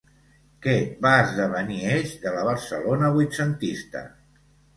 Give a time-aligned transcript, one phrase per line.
[0.65, 0.71] Què
[1.05, 4.05] va esdevenir eix de la Barcelona vuitcentista?